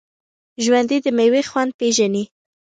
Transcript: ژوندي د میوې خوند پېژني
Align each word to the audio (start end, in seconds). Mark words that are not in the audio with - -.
ژوندي 0.63 0.97
د 1.03 1.07
میوې 1.17 1.41
خوند 1.49 1.71
پېژني 1.79 2.23